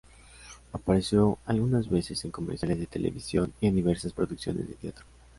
Apareció 0.73 1.37
algunas 1.45 1.87
veces 1.87 2.25
en 2.25 2.31
comerciales 2.31 2.79
de 2.79 2.87
televisión 2.87 3.53
y 3.61 3.67
en 3.67 3.75
diversas 3.75 4.13
producciones 4.13 4.67
de 4.67 4.73
teatro. 4.73 5.05